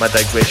my 0.00 0.08
digression. 0.08 0.49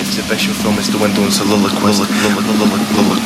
1986, 0.00 0.18
official 0.24 0.54
film 0.54 0.78
is 0.78 0.88
The 0.88 0.96
Window 0.96 1.22
and 1.22 1.32
Soliloquy. 1.32 3.19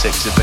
six 0.00 0.24
of 0.24 0.39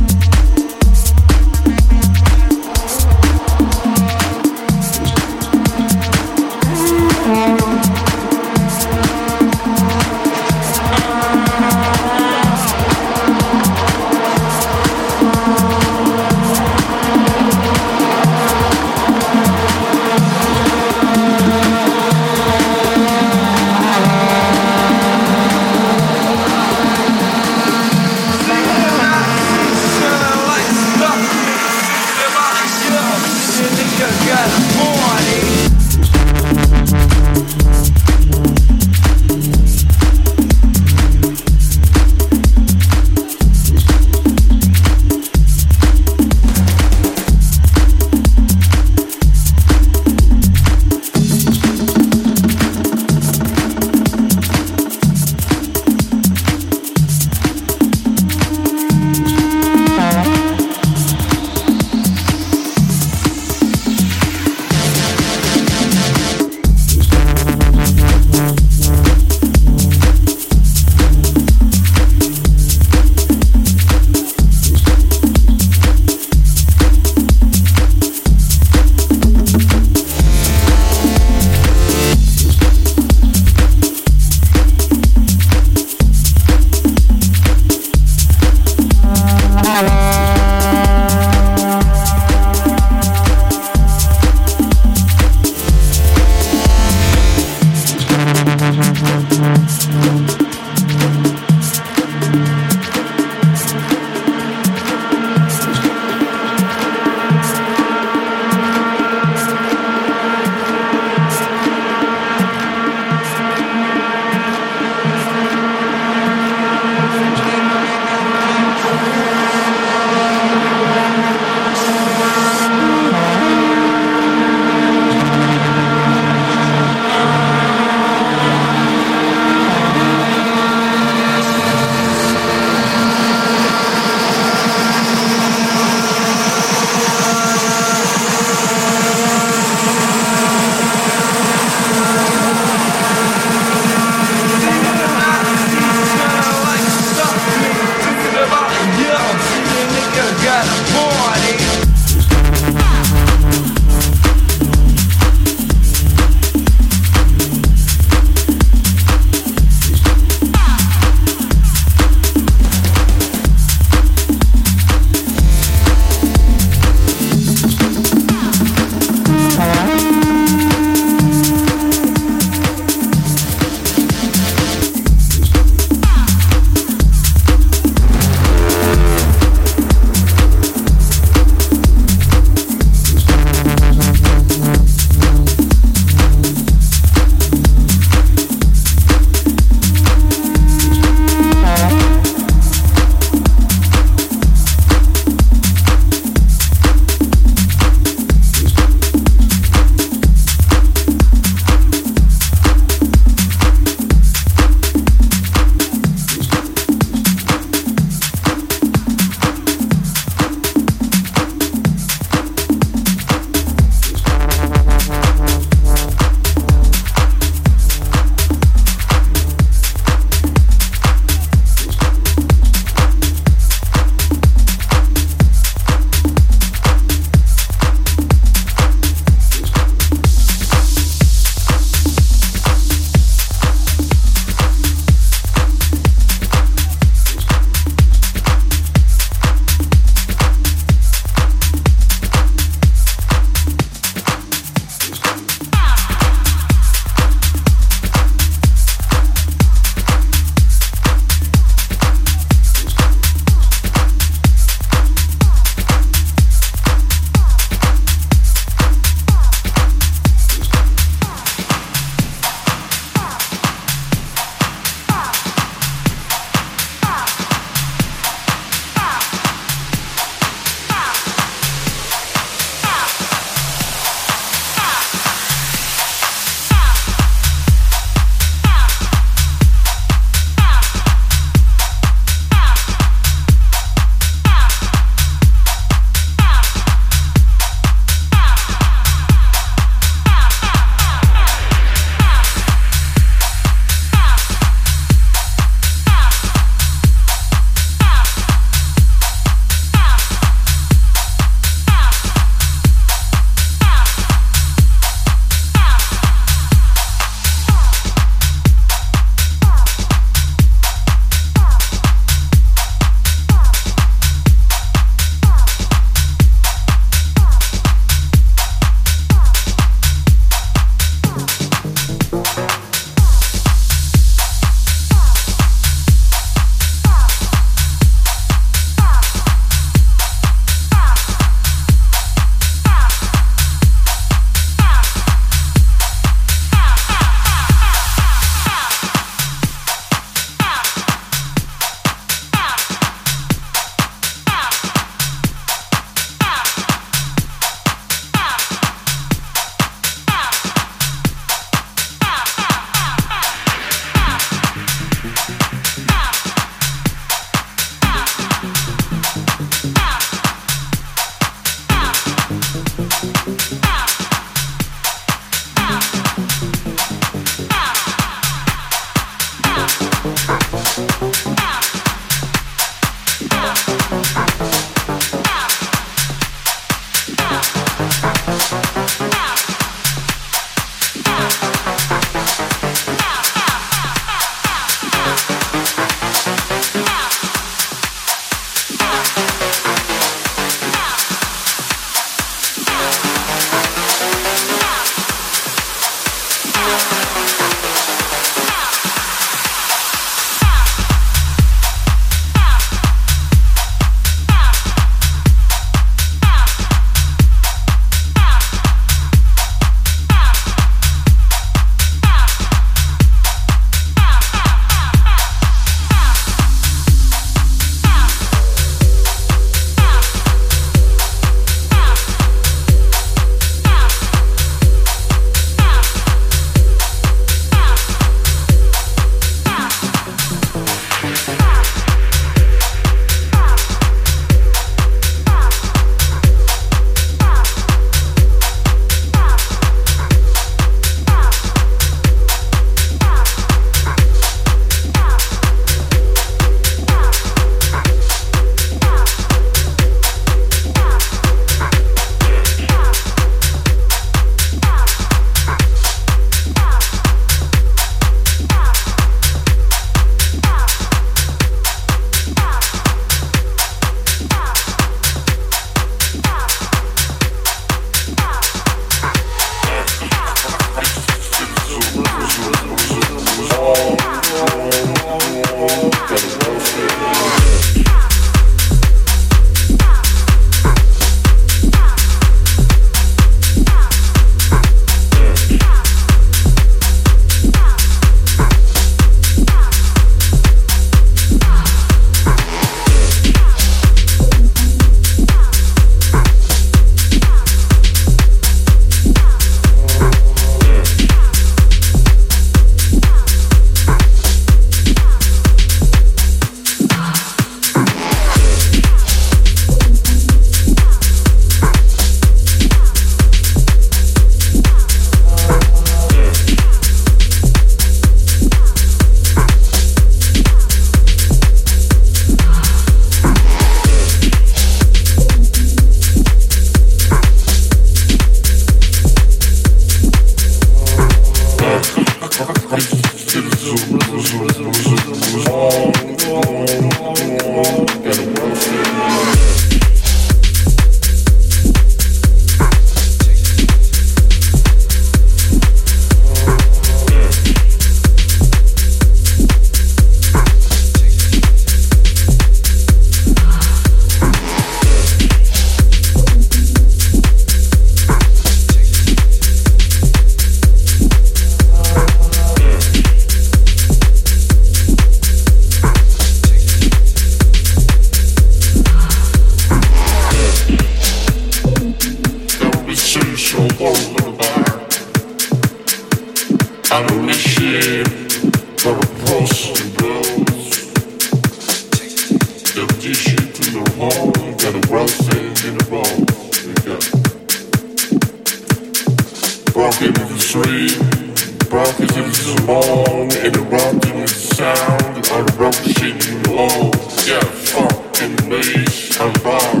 far. 599.59 600.00